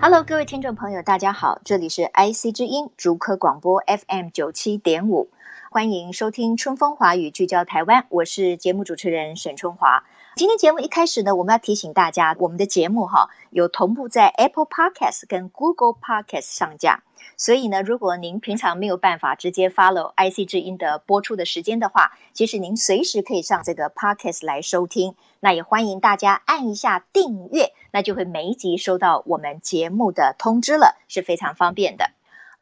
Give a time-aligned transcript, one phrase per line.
[0.00, 5.28] Hello，各位听众朋友，大家好，这里是 IC 之音竹科广播 FM 九七点五，
[5.72, 10.04] 欢迎收听春风华语，聚焦台湾，我是节目主持人沈春华。
[10.38, 17.02] 今天节目一开始呢，我们要提醒大家，我们的节目哈有同步在 Apple Podcast 跟 Google Podcast 上架。
[17.36, 25.16] 所以呢，如果您平常没有办法直接 follow IC 之音的播出的时间的话，其实您随时可以上这个 podcast 来收听。
[25.40, 32.12] 那也欢迎大家按一下订阅，那就会每一集收到我们节目的通知了，是非常方便的。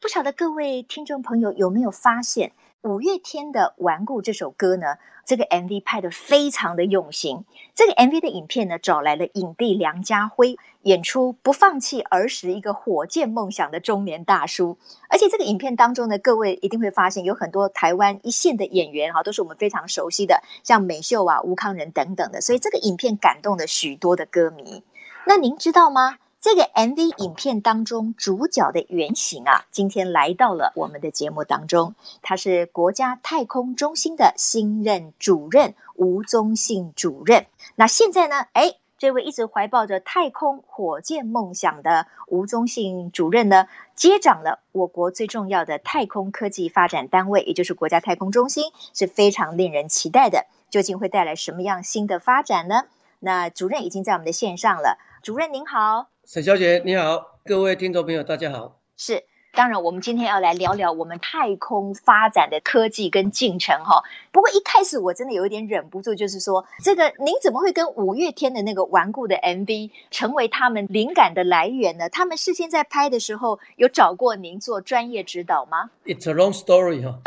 [0.01, 2.53] 不晓得各位听众朋友有没有发现？
[2.87, 7.45] 五月天的《顽固》这首歌呢，这个 MV 拍得非常的用心。
[7.75, 14.79] 这个 MV 的影片呢，找来了影帝梁家辉演出，不放弃儿时一个火箭梦想的中年大叔。
[15.09, 22.41] 而且这个影片当中呢，各位一定会发现有很多台湾一线的演员哈，都是我们非常熟悉的，像美秀啊、吴康仁等等的。
[22.41, 24.85] 所以这个影片感动了许多的歌迷。
[25.27, 26.19] 那您知道吗？
[26.47, 31.97] 这个 MV 影片当中主角的原型啊，今天来到了我们的节目当中。
[32.23, 37.47] 他是国家太空中心的新任主任吴宗信主任。
[37.75, 50.47] 那现在呢，哎，这位一直怀抱着太空火箭梦想的吴宗信主任呢，接掌了我国最重要的太空科技发展单位，也就是国家太空中心，是非常令人期待的。
[50.71, 52.85] 究竟会带来什么样新的发展呢？
[53.19, 55.01] 那主任已经在我们的线上了。
[55.21, 56.07] 主任您好。
[56.27, 58.81] 沈小姐你好，各位听众朋友大家好。
[58.97, 59.23] 是，
[59.55, 64.03] 当然我们今天要来聊聊我们太空发展的科技跟进程哈。
[64.33, 72.09] 不过一开始我真的有一点忍不住，就是说这个您怎么会跟五月天的那个顽固的 MV 成为他们灵感的来源呢？
[72.09, 77.21] 他们事先在拍的时候有找过您做专业指导吗？It's a long story 哈，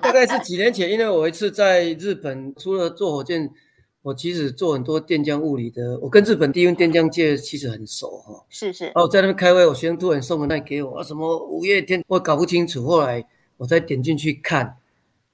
[0.00, 3.50] 大概是几年前，因为我一次在日本，除了坐火箭。
[4.08, 8.42] 我其实做很多电浆物理的，我跟日本低温电浆界其实很熟哈。
[8.48, 8.90] 是是。
[8.94, 12.86] 哦，在那边开会，我学生突然送个那给我啊，什么五月天，我搞不清楚。
[12.86, 13.22] 后来
[13.58, 14.64] 我再点进去看，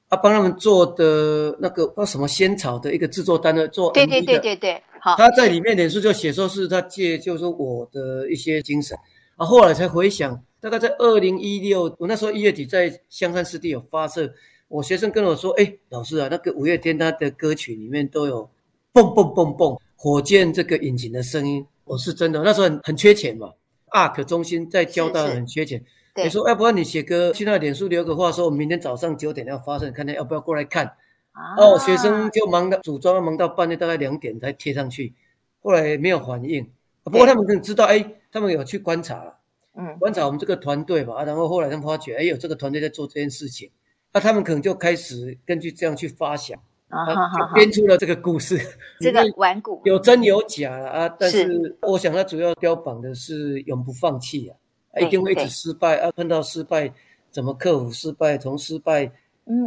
[0.08, 3.92] 啊，帮他们做的那个叫什么仙草的一个制作单位做。
[3.92, 4.82] 对对对对对。
[5.00, 5.14] 好。
[5.14, 8.98] 他在里面脸书就写说是他借，就是说我的一些精神。
[9.36, 14.34] 啊，后来才回想，大概在二零一六，我那时候一月底在香山湿地有发射，
[14.66, 18.50] 我学生跟我说，哎，老师啊，那个五月天他的歌曲里面都有。
[18.94, 22.41] 蹦蹦蹦蹦，火箭这个引擎的声音，我是真的。
[22.44, 23.53] 那时候很很缺钱嘛
[23.88, 25.84] ，ARC 中心在交大很缺钱。
[26.15, 30.87] 你说，要不然你写歌去那脸书留个话，说我明天早上九点要发射，看看要不要过来看。
[31.32, 35.12] 啊、哦，学生就忙到组装，忙到半夜大概两点才贴上去，
[35.61, 36.65] 后来没有反应。
[37.03, 39.37] 不过他们可能知道，哎，他们有去观察了，
[39.76, 41.25] 嗯，观察我们这个团队吧。
[41.25, 43.69] 然后后来他们发觉，哎，有这个团队在做这件事情，
[44.12, 46.56] 那他们可能就开始根据这样去发想。
[46.94, 48.59] 啊，就编出了这个故事，
[49.00, 49.81] 这个顽固。
[49.84, 51.77] 有真有假啊，但是。
[51.82, 54.56] 我想他主要标榜的是永不放弃啊，
[55.00, 56.93] 一定会一直失败啊，碰到失败
[57.31, 59.10] 怎么克服失败，从失败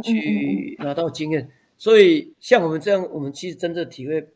[0.02, 1.48] 去拿到经验。
[1.76, 4.26] 所以像我们这样，我们其实真正体会，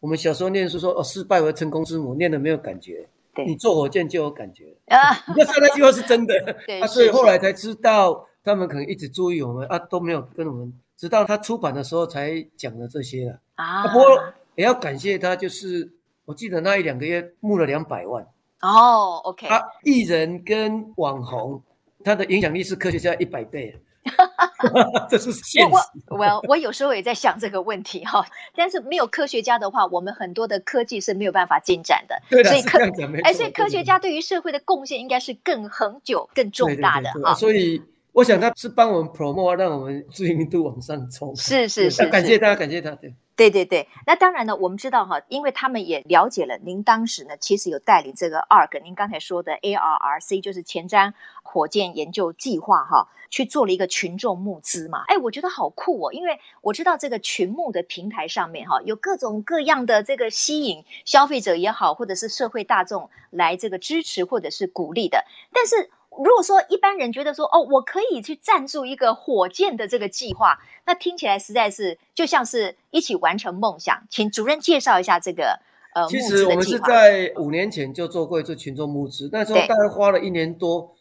[0.00, 3.06] 我们小时候念书说哦，失败为成功之母，念的没有感觉，
[3.46, 4.98] 你坐火箭就有感觉啊，
[5.34, 6.34] 你看那句话是真的，
[6.82, 10.72] 啊，所以后来才知道他们可能一直注意我们啊，都没有跟我们。
[10.96, 13.88] 直到他出版的时候才讲了这些了啊！
[13.88, 14.22] 不过
[14.54, 15.92] 也要感谢他，就是
[16.24, 18.24] 我记得那一两个月募了两百万
[18.60, 19.20] 哦。
[19.24, 21.60] OK，他艺人跟网红，
[22.04, 23.76] 他的影响力是科学家一百倍，
[25.10, 25.72] 这是现实。
[26.08, 28.24] 我我我有时候也在想这个问题哈，
[28.54, 32.16] 但是没有科学家的话，我们很多的科技是没有办法进展的。
[32.30, 32.78] 对的，所以科
[33.24, 37.34] 哎，所以科学家对于社会的贡献应该是更恒久、更重大的啊。
[37.34, 37.82] 所以。
[38.12, 41.34] 我想他是帮我们 promote，让我们知名度往上冲。
[41.34, 42.90] 是是是，感谢他，感谢他。
[43.34, 55.04] 对对对对，那当然呢，我们知道哈，因为他们也了解了您当时呢，其实有带领这个 ARC，您刚才说的 ARRC 就是前瞻火箭研究计划哈，去做了一个群众募资嘛。
[55.06, 65.90] 哎，我觉得好酷哦，因为我知道这个群募的平台上面哈，有各种各样的这个吸引消费者也好，或者是社会大众来这个支持或者是鼓励的，但是。
[66.18, 74.02] 如果说一般人觉得说哦，我可以去赞助一个火箭的这个计划，那听起来实在是就像是一起完成梦想。
[74.10, 75.58] 请主任介绍一下这个
[75.94, 80.94] 呃，其实我们是在五年前就做过一次群众募资，那时候大概花了一年多，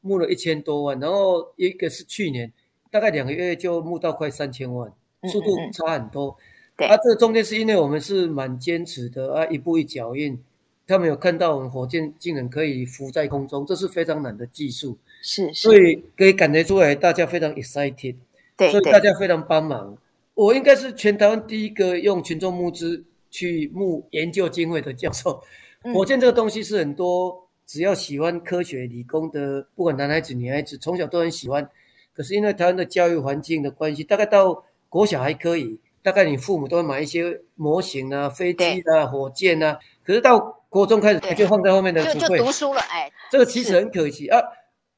[0.00, 2.52] 募了一千多万，然后一个是去年，
[2.90, 4.92] 大概两个月就募到快三千万，
[5.24, 6.28] 速度差很多。
[6.28, 10.42] 嗯嗯嗯对，啊，这个中间是因为我们是蛮坚持的啊，一步一脚印。
[10.86, 18.16] 他们有看到我们火箭竟然可以浮在空中，这是非常难的技术，是，是，所以可以感觉出来大家非常 excited，
[18.56, 19.96] 对，所以大家非常帮忙。
[20.34, 25.42] 我应该是全台湾第一个用群众募资去募研究经费的教授。
[25.84, 31.70] 嗯、火箭这个东西是很多只要喜欢科学理工的，不管男孩子女孩子，从小都很喜欢。
[32.12, 39.78] 可是因为台湾的教育环境的关系，大概到国小还可以，大概你父母都会买一些模型啊、飞机啊、火箭啊。
[40.04, 44.42] 可是到国中开始就放在后面的就就读书了，哎，这个其实很可惜啊。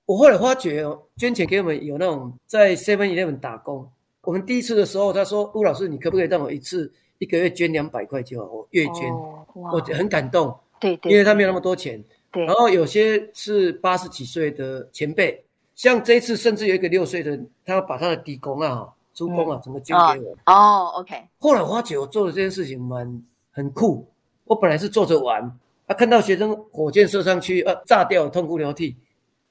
[0.06, 3.87] 我后来发觉哦，捐钱给我们有那种在 Seven Eleven 打工。
[4.23, 8.50] 我们第一次的时候，他说：“吴老师，你可不可以让我一次一个月捐两百块就好？
[8.50, 10.58] 我月捐，哦、我很感动。
[10.81, 12.02] 对对，因为他没有那么多钱。
[12.32, 12.43] 对。
[12.46, 15.44] 然后有些是八十几岁的前辈，
[15.75, 20.32] 像这一次甚至有一个六岁的，他要把他的底工啊、猪工啊，怎么捐给我？
[20.46, 21.23] 哦，哦，OK。
[21.38, 24.06] 后来我发觉我做的这件事情蛮很酷。
[24.44, 28.96] 我本来是做着玩，啊，看到学生火箭射上去，啊，炸掉，痛哭流涕。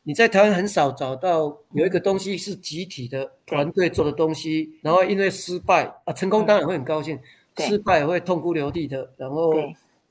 [0.04, 7.18] 你在台湾很少找到有一个东西是集体的团队做的东西，然后因为失败啊，成功当然会很高兴，
[7.58, 9.54] 失败会痛哭流涕的，然后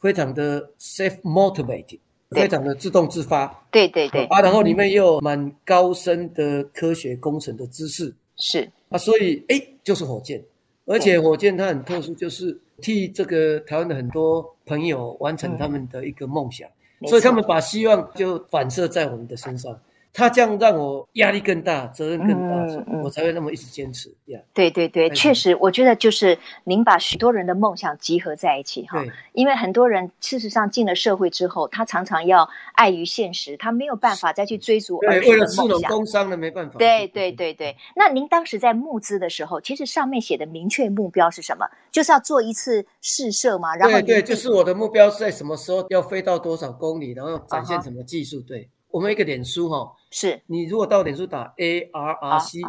[0.01, 2.01] 非常的 self motivated，
[2.31, 3.65] 非常的自动自发。
[3.71, 4.25] 对对对。
[4.25, 8.13] 啊，然后里面又有蛮高深的科学工程的知识。
[8.37, 10.43] 是啊，所以哎，就是火箭，
[10.87, 16.69] 而且火箭它很特殊，就是替这个台湾的很多朋友完成他们的一个梦想。
[17.07, 19.79] 所以他们把希望就反射在我们的身上，
[20.17, 24.15] 他这样让我压力更大，责任更大，嗯嗯、我才会那么一直坚持。
[24.27, 29.05] Yeah, 对对对，确实，我觉得就是您把许多人的梦想集合在一起哈。
[29.33, 35.25] 因为很多人事实上进了社会之后，他常常要碍于现实，他没有办法再去追逐儿时的梦想。
[35.25, 36.79] 对，为了士农工商的没办法。
[36.79, 37.77] 对对对对。
[37.97, 41.67] 那您当时在募资的时候，其实上面写的明确目标是什么？
[41.91, 43.75] 就是要做一次试射吗？
[43.75, 48.47] 然后对对，就是我的目标是在什么时候要飞到多少公里，然后展现什么技术？Uh huh.
[48.47, 48.71] 对。
[48.95, 52.61] 我们一个脸书哈，是你如果到脸书打 A R R C，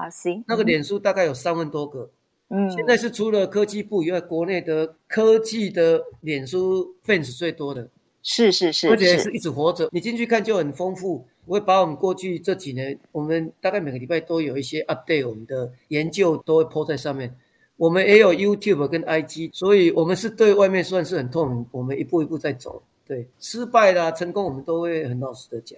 [0.47, 2.09] 那个脸书大概有三万多个。
[2.49, 7.87] 嗯，现在是除了科技部以外，国内的科技的脸书 fans 最多的。
[8.23, 9.87] 是是是，而且是一直活着。
[9.91, 11.23] 你进去看就很丰富。
[11.45, 17.35] 我会把我们过去这几年，我们大概每个礼拜都有一些 update，我们的研究都会 po 在上面。
[17.77, 21.63] 我们也有 YouTube 跟 IG，所以我们是对外面算是很透明。
[21.69, 25.77] 我们一步一步在走，对，失败啦、成功，我们都会很老实的讲。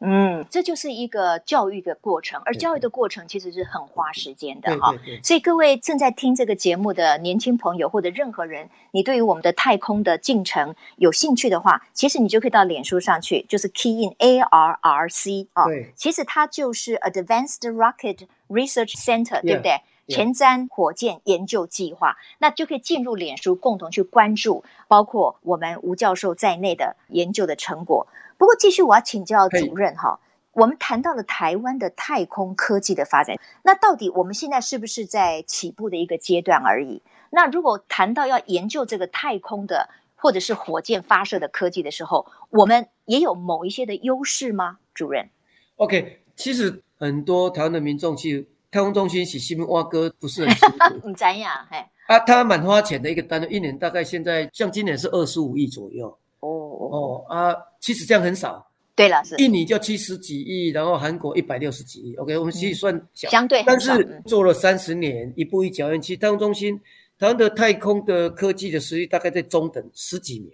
[0.00, 4.94] 嗯，这就是一个教育的过程，而教育的过程其实是很花时间的哈。
[5.22, 15.64] 所以各位正在听这个节目的年轻朋友或者任何人，你对于我们的太空的进程有兴趣的话，其实你就可以到脸书上去，就是 key in A R R C 啊。
[15.64, 19.80] 对，其实它就是 Advanced Rocket Research Center，对不对？
[20.08, 28.06] 前瞻火箭研究计划，那就可以进入脸书，共同去关注，包括我们吴教授在内的研究的成果。
[28.38, 30.20] 不过，继续我要请教主任哈，
[30.52, 37.02] 我们谈到了台湾的太空科技的发展，那到底我们现在是不是在起步的一个阶段而已？
[37.30, 44.78] 那如果谈到要研究这个太空的或者是火箭发射的科技的时候，我们也有某一些的优势吗？
[44.94, 45.28] 主任
[45.76, 51.52] ？OK，其实很多台湾的民众去太空中心洗新挖哥不是很清楚，你怎样？
[51.70, 56.08] 嘿，啊，他蛮花钱的一个单位，一年大概现在像今年是二十五亿左右。
[56.40, 58.66] 哦哦啊，其实这样很少。
[58.94, 62.14] 对了，是印尼就七十几亿，然后韩国一百六十几亿。
[62.16, 66.00] OK，我们其实算小，相对，但是做了三十年，一步一脚印。
[66.02, 66.76] 其实太空中心，
[67.16, 70.50] 台湾的太空的科技的实力大概在中等十几名，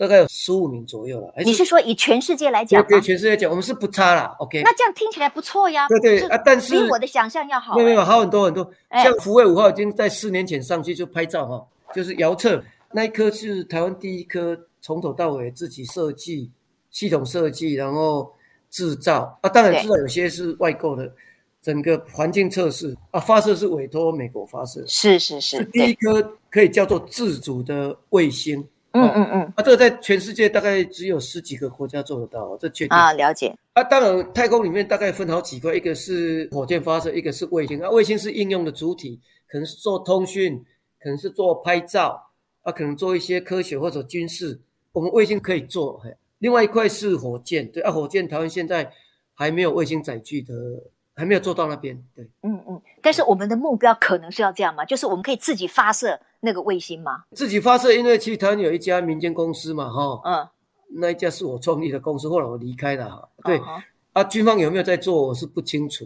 [0.00, 1.30] 大概有十五名左右了。
[1.44, 2.82] 你是说以全世界来讲？
[2.86, 4.34] 对，全世界讲，我们是不差啦。
[4.38, 5.86] OK，那这样听起来不错呀。
[5.88, 7.74] 对对啊，但是比我的想象要好。
[7.76, 8.70] 没有没有，好很多很多。
[8.90, 14.58] 像福卫五号已经在四年前上去就拍照哈，就是遥测那一颗是台湾第一颗。
[14.82, 16.50] 从头到尾自己设计
[16.90, 18.32] 系统设计，然后
[18.70, 21.12] 制造啊，当然知道有些是外购的，
[21.60, 32.96] 整个环境测试啊，发射是委托美国发射，是是是，是第一颗可以叫做自主的卫星，嗯嗯嗯，啊，这个在全世界大概只有十几个国家做得到，这确定。
[32.96, 33.54] 啊，了解。
[33.74, 37.80] 啊，当然太空里面大概分好几块，一个是火箭发射，一个是卫星。
[37.82, 40.64] 啊，卫星是应用的主体，可能是做通讯，
[41.00, 42.20] 可能是做拍照
[42.62, 44.60] 啊，可能做一些科学或者军事。
[44.92, 46.02] 我们卫星可以做，
[46.38, 48.90] 另外一块是火箭，对啊，火箭台湾现在
[49.34, 50.52] 还没有卫星载具的，
[51.14, 54.84] 还没有做到那边，对，嗯嗯，但是我们的目标可能是要这样吗？
[54.84, 57.24] 就是我们可以自己发射，那个卫星吗？
[57.32, 60.48] 自己发射，因为其实台湾有一家民间公司嘛，哈，嗯，
[61.00, 63.82] 那一家是我创立的公司，后来我离开了，对，嗯
[64.12, 66.04] 啊，军方有没有在做，我是不清楚，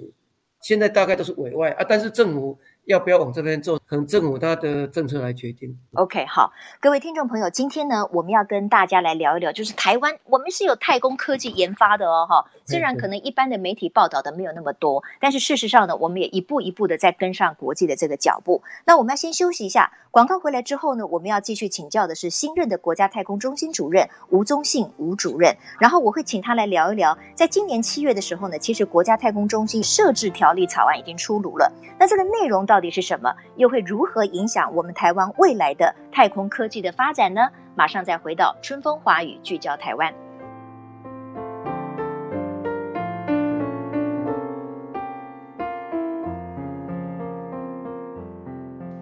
[0.61, 2.59] 现在大概都是委外啊，但是政府。
[2.87, 3.81] 要不要往这边做？
[3.87, 5.79] 可能政府它的政策来决定。
[5.95, 12.51] OK，好，各位听众朋友，今天呢，我们要跟大家来聊一聊，就是台湾，我们是有太空科技研发的哦，哈。
[12.67, 18.63] 虽然可能一般的媒体报道的没有那么多，但是事实上呢，我们也一步一步的在跟上国际的这个脚步。
[18.87, 32.65] 那我们要先休息一下，广告回来之后呢，我们要继续请教的是新任的国家太空中心主任吴宗信吴主任，然后我会请他来聊一聊，在今年七月的时候呢，其实国家太空中心设置条例草案已经出炉了，那这个内容。
[32.65, 33.35] 到底是什么？
[33.57, 37.49] 又会如何影响我们台湾未来的太空科技的发展呢？
[37.77, 40.13] 马上再回到春风华语，聚焦台湾。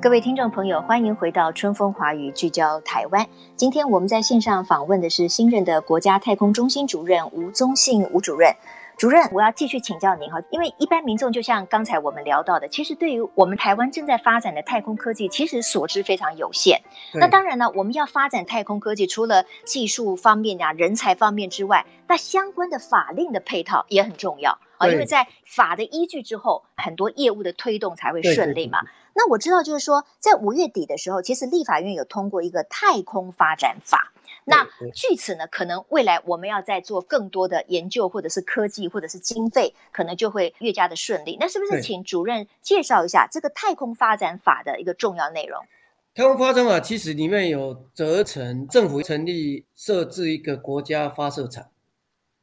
[0.00, 3.24] 各位听众朋友，欢迎回到春风华语，聚焦台湾。
[3.54, 8.52] 今天我们在线上访问的是新任的国家太空中心主任吴宗信吴主任。
[9.02, 16.80] 主任，我要继续请教您哈，因为一般民众就像刚才我们聊到的，其实对于我们台湾正在发展的太空科技，其实所知非常有限。
[17.14, 28.82] 那当然呢，我们要发展太空科技，除了技术方面呀、人才方面之外，那相关的法令的配套也很重要啊，因为在法的依据之后，很多业务的推动才会顺利嘛。
[28.82, 34.12] 对对对对，那我知道，就是说，在五月底的时候，其实立法院有通过一个太空发展法。
[34.44, 41.36] 那据此呢，可能未来我们要再做更多的研究，或者是科技，或者是经费，可能就会越加的顺利。
[41.38, 45.62] 那是不是请主任介绍一下这个太空发展法的一个重要内容？
[46.14, 51.68] 太空发展法其实里面有责成政府成立设置一个国家发射场，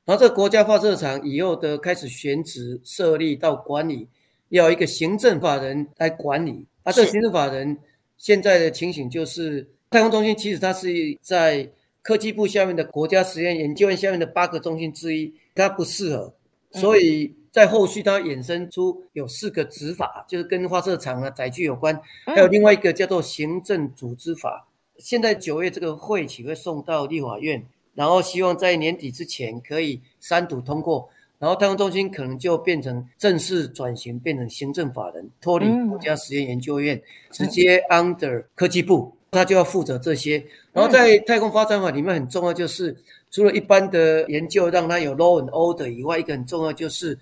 [0.06, 4.08] 然后这个国家发射场以后的开始选址设立到管理，
[4.50, 6.66] 要一个行政法人来管理。
[6.84, 7.78] 啊，这个行政法人
[8.18, 10.88] 现在的情形就是太空中心，其实它是
[11.22, 11.70] 在。
[12.02, 16.34] 科技部下面的国家实验研究院下面的八个中心之一，它不适合，
[16.72, 24.66] 所以在后续它衍生出有四个执法，就是跟发射场啊载具有关，还有另外一个叫做行政组织法。
[24.98, 27.64] 现在九月这个会期会送到立法院，
[27.94, 39.12] 然后希望在年底之前可以三读通过，然后太空中心可能就变成正式转型，变成行政法人，脱离国家实验研究院，直接 under 科技部。
[39.32, 40.44] 他就要负责这些，
[40.74, 42.96] 然后在太空发展法里面很重要，就是
[43.30, 47.16] 除了一般的研究让它有 law and order 以外，一个很重要就是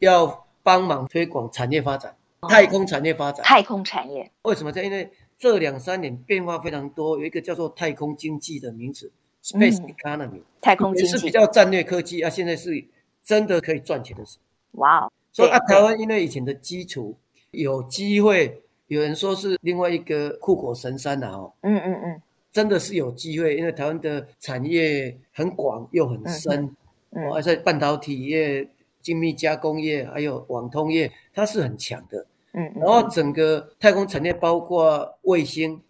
[0.00, 2.12] 要帮忙推广产业发展，
[2.48, 3.44] 太空产业发展。
[3.44, 4.28] 太空产业。
[4.42, 4.72] 为什么？
[4.72, 9.08] 在因为这两三年变化非常多，有一个叫做太空经济的名词
[9.44, 11.12] ，space economy，太空经济。
[11.16, 12.84] 是比较战略科技啊，现在是
[13.22, 14.38] 真的可以赚钱的事。
[14.72, 17.16] 哇，所以啊，台湾因为以前的基础
[17.50, 18.58] 有机会。
[18.88, 26.76] 有人说是另外一个护国神山呐，哦，嗯嗯嗯，真的是有机会，因为台湾的产业很广又很深，
[27.12, 28.68] 嗯，而且半导体业、
[29.00, 35.80] 精密加工业还有网通业，它是很强的，嗯，然后整个太空产业包括卫星、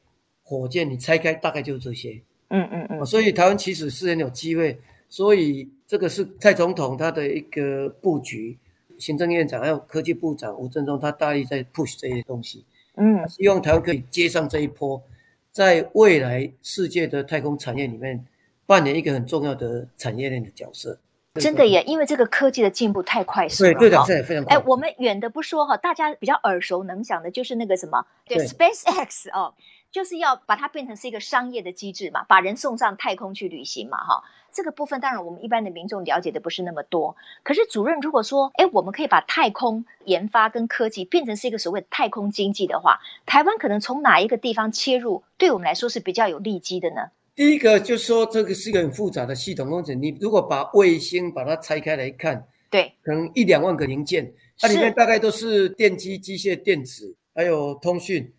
[0.45, 4.79] 火箭，你拆开大概就是这些，嗯嗯嗯，所以台湾其实是很有机会，
[5.13, 8.59] 所以这个是蔡总统他的一个布局，
[8.97, 12.65] 行政院长还有科技部长吴政忠，他大力在 push 这些东西。
[12.97, 15.03] 嗯，希望台湾可以接上这一波，
[15.51, 18.25] 在未来世界的太空产业里面
[18.65, 20.99] 扮演一个很重要的产业链的角色。
[21.35, 23.73] 真的耶，因为这个科技的进步太快速了。
[23.75, 24.57] 对，对的，非常快。
[24.57, 29.53] 哎，我们远的不说哈，大家比较耳熟能详的就是那个什么，对，对，SpaceX 哦，
[29.93, 34.25] 就是要把它变成是一个商业的机制嘛，把人送上太空去旅行嘛，哈。
[34.51, 47.11] 这个部分当然我们一般的民众了解的不是那么多，可是主任如果说，哎，我们可以把太空研发跟科技变成是一个所谓的太空经济的话，台湾可能从哪一个地方切入，对我们来说是比较有利基的呢？
[47.35, 58.31] 第一个就是说，这个是一个很复杂的系统工程，你如果把卫星把它拆开来看，对，可能一两万个零件，它里面大概都是电机、机械、电子，还有通讯。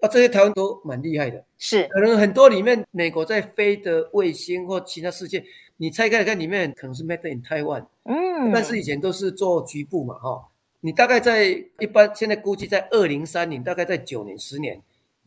[0.00, 1.86] 啊，这些台湾都蛮厉害的，是。
[1.88, 5.44] 可能很多里面美国在飞的卫星或其他世界，
[5.76, 10.48] 你拆开来看，里面可能是 made in Taiwan，嗯，但是以前都是做局部嘛，哈，
[10.80, 14.80] 你大概在一般现在估计在二零三零，大概在九年十年，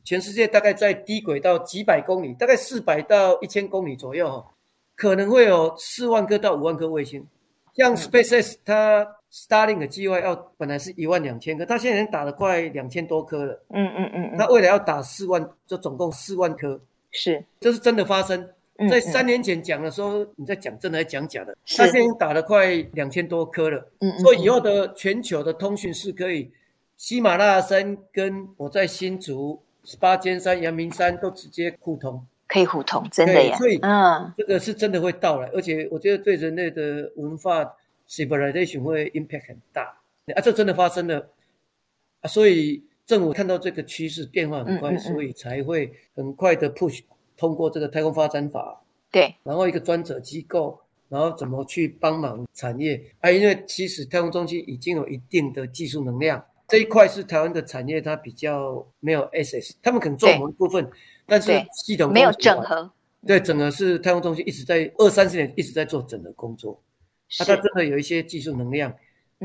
[0.04, 4.48] 全世界大概在低轨道几百公里，大概四百到一千公里左右，哈，
[4.96, 7.28] 可能会有四万颗到五万颗卫星，
[7.76, 9.18] 像 SpaceX 它。
[9.36, 13.64] Starlink 的计划要本来是一万两千颗，它现在已经打了快两千多颗了。
[13.70, 16.80] 嗯嗯嗯，他未来要打四万，就总共四万颗。
[17.10, 18.48] 是，这是真的发生。
[18.92, 21.58] 在三年前讲的时候，你在讲真的还讲假的？
[21.66, 23.80] 他现在已经打了快两千多颗了。
[24.02, 26.52] 嗯嗯，所以以后的全球的通讯是可以，
[26.96, 29.60] 喜马拉雅山跟我在新竹
[30.00, 33.58] 八尖山、阳明山都直接互通，可以互通，真的呀。
[33.58, 37.66] 所以，嗯，这个是真的会到来，而且我觉得对人类的文化
[38.08, 39.98] civilization 会 impact 很大
[40.36, 41.30] 啊，这真的发生了
[42.22, 47.02] 啊，所以政府看到这个趋势变化很快，嗯嗯嗯，所以才会很快的 push
[47.36, 48.82] 通过这个太空发展法，
[49.12, 50.80] 对，然后一个专责机构。
[51.10, 53.30] 然后怎么去帮忙产业啊？
[53.30, 60.90] 因为其实太空中心已经有一定的技术能量，这一块是台湾的产业，它比较没有 access，他们可能做某一部分，
[61.26, 61.52] 但是
[61.86, 62.92] 系统没有整合。
[63.26, 66.82] 对，整合是太空中心一直在二三十年一直在做整合工作，
[67.40, 68.94] 那它真的有一些技术能量。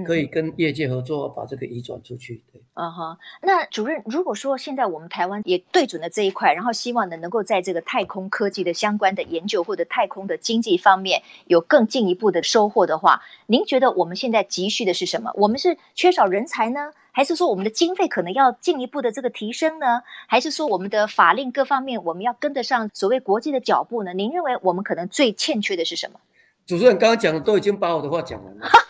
[0.05, 2.43] 可以跟业界合作，把这个移转出去。
[2.53, 3.17] 对，嗯哼。
[3.43, 15.31] 那主任，如果说现在我们台湾也对准了这一块，然后希望呢能够在这个太空科技的相关的研究或者太空的经济方面有更进一步的收获的话，您觉得我们现在急需的是什么？
[15.35, 20.03] 我们是缺少人才呢，还是说我们的经费可能要进一步的这个提升呢？
[20.27, 24.13] 还是说我们的法令各方面我们要跟得上所谓国际的脚步呢？
[24.15, 26.21] 您认为我们可能最欠缺的是什么？
[26.67, 28.69] 主持人刚刚讲的都已经把我的话讲完了。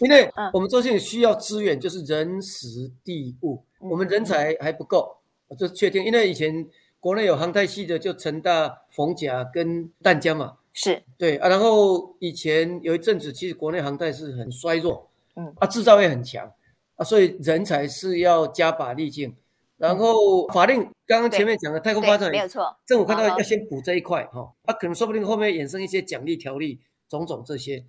[0.00, 3.62] 因为我们中心需要资源，就是人、时、地、物。
[3.78, 6.02] 我们人才还不够，我这是确定。
[6.04, 6.66] 因为以前
[6.98, 10.56] 国内有航太系的，就成大、逢甲跟淡江嘛。
[10.72, 11.48] 是对啊。
[11.48, 16.50] 然后以前有一阵子，其实国内航太是很衰弱，嗯啊，制造业很强
[16.96, 19.36] 啊，所以人才是要加把力劲。
[19.76, 22.74] 然后法令刚刚前面讲的太空发展，没有错。
[22.86, 27.84] 政府看到要先补这一块哈，啊，可能说不定后面衍生一些奖励条例，种种这些。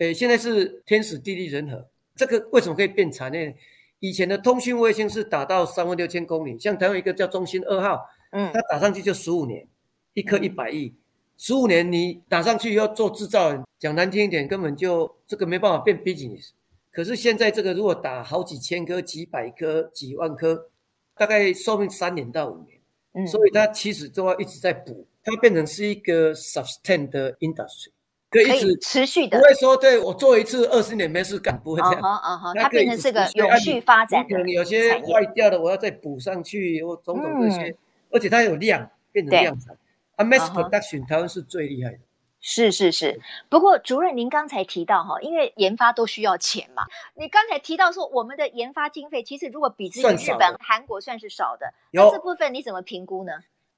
[0.00, 3.54] 诶，现在是天时地利人和，这个为什么可以变产业？
[3.98, 8.00] 以前的通讯卫星是打到三万六千公里，像台湾一个叫中心二号，
[8.32, 9.68] 嗯，它打上去就十五年，
[10.14, 10.94] 一颗一百亿，
[11.36, 16.52] 十五年你打上去要做制造，讲难听一点，根本就这个没办法变 business。
[16.90, 20.70] 可是现在这个如果打好几千颗、几百颗、几万颗，
[21.14, 22.80] 大概寿命三年到五年，
[23.12, 27.90] 嗯，所以它其实都要一直在补，它变成是一个 sustain 的 industry。
[28.30, 32.00] 可以持续的，不会说对我做一次二十年没事干，不会这样。
[32.00, 34.24] 啊哈它变成是个永续发展。
[34.28, 37.76] 可能有些坏掉的，我要再补上去，或种种这些，
[38.08, 39.76] 而且它有量，变成量产。
[40.14, 41.98] 啊，mass production 台湾是最厉害的。
[42.40, 46.84] 是是是，不过主任您刚才提到哈，因为研发都需要钱嘛。
[47.16, 50.04] 你刚才提到说我们的研发经费其实如果比之日
[50.38, 53.32] 本、韩国算是少的，那这部分你怎么评估呢？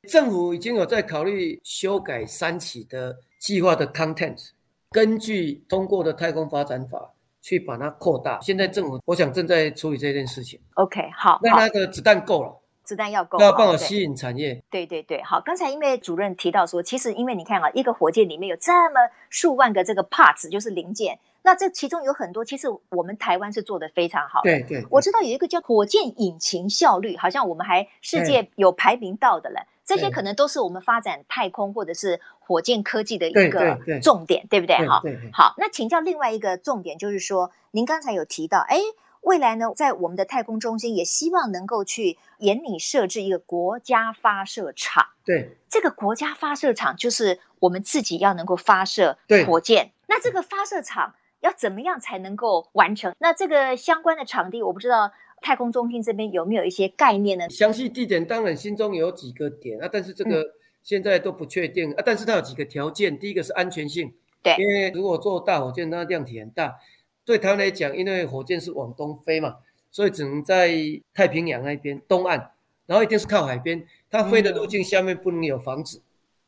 [0.07, 3.17] 政府已经有在考虑修改三期的。
[3.43, 4.51] 计划的 content
[4.93, 8.39] 根据通过的太空发展法去把它扩大。
[8.41, 10.61] 现在政府我想正在处理这件事情。
[10.75, 14.63] OK，好，那那个子弹够了，子弹要够，要帮我吸引产业。
[14.71, 15.41] 对对对，好。
[15.41, 24.51] 刚才因为主任提到说，其实因为你看啊，一个火箭里面有这么数万个这个 parts，就是零件，那这其中有很多，其实我们台湾是做的非常好的。
[24.51, 29.67] 对对，我知道有一个叫火箭引擎效率，好像我们还世界有排名到的了。
[29.95, 34.77] 这些可能都是我们发展太空或者是火箭科技的一个重点，对，不对？
[34.89, 35.03] 哈，
[35.33, 38.79] 好，那请教另外一个重点，就是说，您刚才有提到，哎，
[39.21, 45.05] 未来呢，在我们的太空中心也希望能够去研拟设置一个国家发射场。
[45.25, 49.93] 对，这个国家发射场就是我们自己要能够发射火箭。
[50.07, 53.15] 那这个发射场要怎么样才能够完成？
[53.19, 55.13] 那这个相关的场地，我不知道。
[55.43, 57.51] 太空中心这边有没有一些概念呢？
[57.51, 60.43] 详细地点当然心中有几个点啊，但是这个
[60.83, 62.03] 现在都不确定、嗯、啊。
[62.07, 64.11] 但是它有几个条件，第一个是安全性，
[64.43, 66.77] 对，因为如果做大火箭，那量体很大，
[67.25, 69.57] 对台湾来讲，因为火箭是往东飞嘛，
[69.91, 70.73] 所以只能在
[71.13, 72.51] 太平洋那边东岸，
[72.87, 76.01] 然后一定是靠海边，它飞的路径下面不能有房子，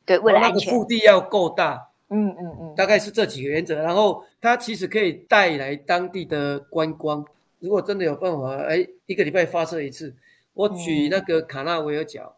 [0.05, 3.81] 对，为了安全，那个腹地要够大，嗯嗯嗯，大概是这几个原则。
[3.81, 7.25] 然后它其实可以带来当地的观光。
[7.65, 10.13] 如果真的有办法，哎，一个礼拜发射一次。
[10.53, 12.37] 我举那个卡纳维尔角，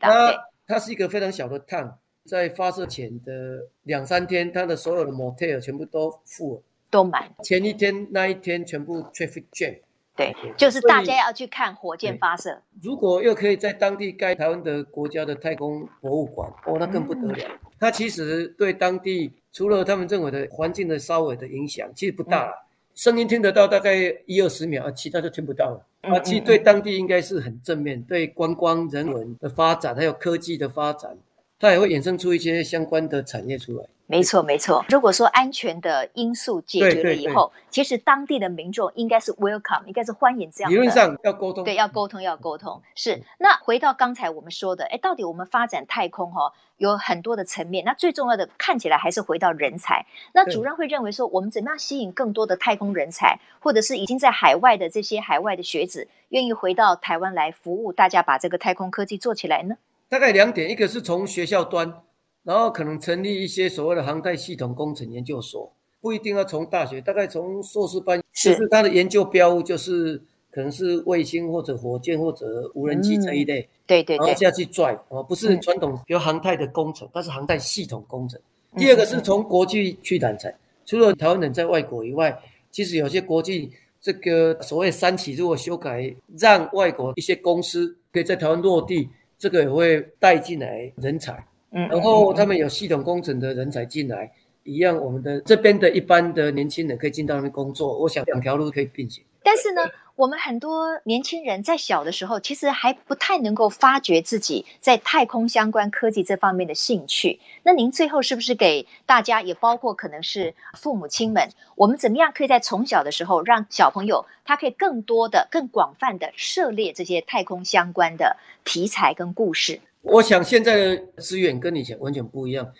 [0.00, 0.32] 它
[0.68, 7.28] 它是一个非常小的碳，在发射前的两三天，它的所有的 motel 全部都 full，都满。
[7.42, 9.80] 前一天那一天全部 traffic jam，
[10.14, 12.62] 对，就是大家要去看火箭发射。
[12.80, 17.48] 如果又可以在当地盖台湾的国家的太空博物馆，哦，那更不得了。
[17.48, 22.52] 嗯、它其实对当地除了他们认为的环境的稍微的影响，其实不大了。
[22.52, 22.67] 嗯
[22.98, 23.94] 声音听得到，大概
[24.26, 25.86] 一二十秒啊，其他就听不到了。
[26.00, 31.16] 啊，其实对当地应该是很正面，对观光人文的发展还有科技的发展
[31.58, 33.84] 它也会衍生出一些相关的产业出来。
[34.10, 34.82] 没错，没错。
[34.88, 40.74] 如果说安全的因素解决了以后，其实当地的民众应该是 welcome，应该是欢迎这样的。
[40.74, 42.80] 理论上要沟通，对，要沟通，要沟通。
[42.94, 43.22] 是。
[43.38, 47.84] 那回到刚才我们说的，哎，到底我们发展太空哈、哦，有很多的层面。
[47.84, 50.06] 那最重要的看起来还是回到人才。
[50.32, 59.76] 那主任会认为说，我们怎么样吸引更多的太空人才，或者是已经在海外的这些海外的学子，愿意回到台湾来服务大家，把这个太空科技做起来呢？
[60.08, 62.02] 大概两点，一个是从学校端。
[62.44, 70.16] 然后可能成立一些所谓的航太系统工程研究所，不一定要从大学，大概从硕士班，是就是他的研究标物就是
[70.50, 78.40] 可能是卫星或者火箭或者无人机这一类，嗯、对，对对，然后下去拽哦，不是传统比如航太的工程，它是航太系统工程。
[78.72, 80.54] 嗯、第二个是从国际去揽才，
[80.86, 82.34] 除了台湾人在外国以外，
[82.70, 91.32] 其实有些国际这个所谓三期如果修改，让外国一些公司可以在台湾落地，这个也会带进来人才。
[91.70, 94.30] 嗯，然后他们有系统工程的人才进来，
[94.68, 97.98] 一样，我们的这边的一般的年轻人可以进到那边工作。
[97.98, 99.24] 我想两条路可以并行。
[99.42, 99.80] 但是呢，
[100.14, 107.40] 我们很多年轻人在小的时候，其实还不太能够发掘自己在太空相关科技这方面的兴趣。
[107.62, 119.80] 那您最后是不是给大家，也包括可能是父母亲们，我们怎么样可以在从小的时候，让小朋友他可以更多的、更广泛的涉猎这些太空相关的题材跟故事？
[120.02, 122.70] 我想现在的资源跟以前完全不一样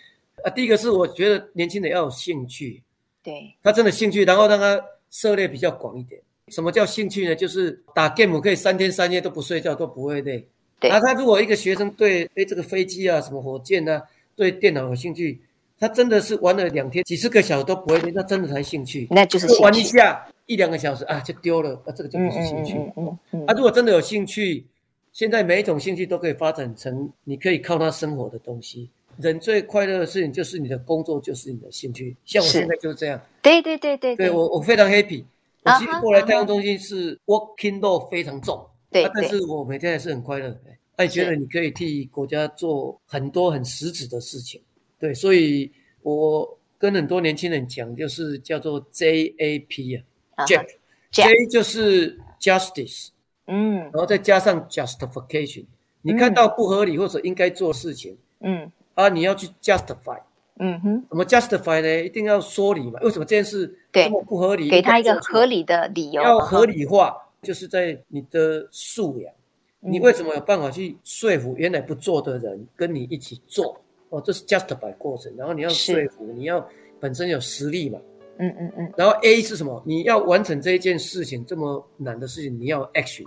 [0.43, 0.49] 啊！
[0.49, 2.81] 第一个是我觉得年轻人要有兴趣，
[3.23, 6.21] 对，他真的兴趣，然后让他涉猎比较广一点。
[6.49, 7.35] 什么叫兴趣呢？
[7.35, 10.45] 就是打 game 可以三天三夜都不睡觉都不会累。
[10.79, 14.01] 对，啊，他如果一个学生对诶这个飞机啊、什么火箭啊、
[14.35, 15.39] 对电脑有兴趣，
[15.79, 19.07] 他真的是玩了两天几十个小时都不会累，那真的才兴趣。
[19.11, 19.47] 那就是。
[19.61, 22.73] 玩一下一两个小时啊就丢了，啊这个就不是兴趣。
[22.73, 23.45] 嗯嗯，嗯，嗯。
[23.45, 24.65] 啊，如果真的有兴趣。
[25.11, 28.87] 现在每一种兴趣都可以发展成你可以靠它生活的东西。
[29.21, 32.15] 人最快乐的事情就是你的工作，就是你的兴趣。
[32.25, 33.21] 像我现在就是这样。
[33.41, 35.23] 对对对对，对我我非常 happy。
[35.63, 40.57] 我其实过来太阳中心是 working load 非常重，对，但是我每天还是很快乐。
[40.95, 44.61] 哎，觉得你可以替国家做很多很实质的事情。
[44.97, 50.03] 对，所以我跟很多年轻人讲，就是叫做 JAP
[50.35, 53.09] 啊，J 就是 justice。
[53.47, 55.65] 嗯，然后再加上 justification，
[56.03, 60.19] 你看到不合理或者应该做事情，嗯，啊，你要去 justify，
[60.59, 62.03] 嗯哼，怎么 justify 呢？
[62.03, 62.99] 一定要说理嘛。
[63.01, 64.69] 为什么这件事这么不合理？
[64.69, 66.21] 给他一个合理的理由。
[66.21, 69.33] 要合理化，就是在你的素养，
[69.79, 73.79] 你为什么有办法去说服原来不做的人跟你一起做？
[74.09, 75.33] 哦，这是 justify 过程。
[75.37, 76.67] 然后你要说服，你要
[76.99, 77.97] 本身有实力嘛。
[78.39, 78.93] 嗯嗯嗯。
[78.97, 79.81] 然后 A 是什么？
[79.85, 83.25] 你要完成这一件事情，这么难的事情，你要 action。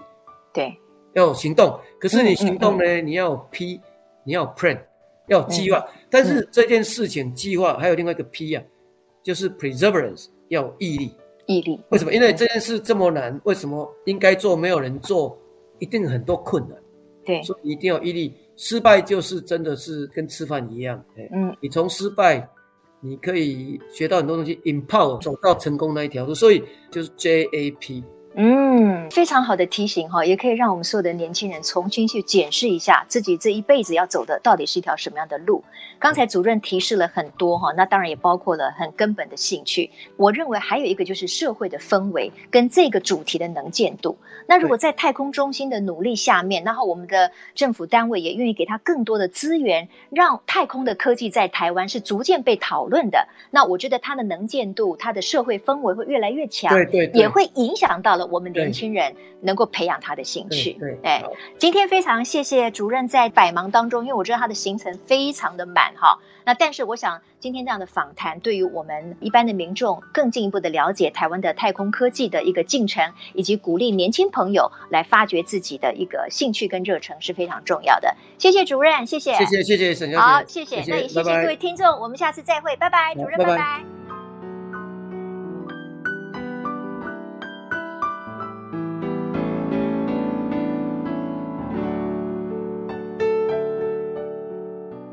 [0.53, 0.77] 对，
[1.15, 1.81] 要有行动。
[1.99, 2.85] 可是你行动呢？
[2.85, 3.81] 嗯嗯嗯、你要有 P，
[4.25, 4.79] 你要 plan，
[5.29, 5.79] 要计划。
[5.79, 8.63] 嗯、但是这件事情计划还有另外一个 P 啊，
[9.23, 11.15] 就是 perseverance，要毅力。
[11.47, 11.81] 毅力。
[11.91, 12.13] 为什么？
[12.13, 15.39] 因为这件事这么难，为什么应该做没有人做？
[15.79, 16.79] 一定很多困难。
[17.25, 18.35] 对，所以一定要毅力。
[18.57, 21.05] 失败就是真的是跟吃饭一样。
[21.17, 22.49] 哎嗯，你从失败，
[23.01, 26.35] 你可以学到很多东西，empower 走到成功那一条路。
[26.35, 28.05] 所以就是 JAP。
[28.35, 35.63] 嗯，非常好的提醒哈，也可以让我们所有的年轻人重新去检视一下自己这一辈子要走的到底是一条什么样的路。
[35.99, 39.91] 刚才主任提示了很多哈，那当然也包括了很根本的兴趣。
[40.17, 44.17] 我认为还有一个就是社会的氛围跟这个主题的能见度。
[44.49, 58.22] 那如果在太空中心的努力下面，然后我们的政府单位也愿意给他更多的资源，让太空的科技在台湾是逐渐被讨论的，那我觉得它的能见度、它的社会氛围会越来越强，对对，对，也会影响到了。
[58.27, 60.73] 我们年轻人能够培养他的兴趣。
[60.73, 61.23] 对，哎，
[61.59, 66.19] 今天非常谢谢主任在百忙当中，因为我知道他的行程非常的满哈。
[66.45, 78.17] 那但是我想，今天这样的访谈，对于我们一般的民众更进一步的了解台湾的太空科技的一个进程，以及鼓励年轻朋友来发掘自己的一个兴趣跟热忱是非常重要的。
[78.39, 83.39] 谢谢主任，谢谢，谢谢，谢谢沈小姐，好，谢谢，谢谢，那也谢谢各位听众，我们下次再会，拜拜，主任。
[83.39, 84.02] 拜拜。